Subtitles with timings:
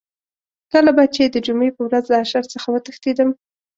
[0.71, 3.29] کله به چې د جمعې په ورځ له اشر څخه وتښتېدم.